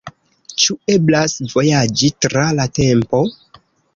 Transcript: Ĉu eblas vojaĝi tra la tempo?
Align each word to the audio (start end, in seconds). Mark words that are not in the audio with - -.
Ĉu 0.63 0.75
eblas 0.93 1.35
vojaĝi 1.51 2.11
tra 2.27 2.47
la 2.61 2.67
tempo? 2.81 3.21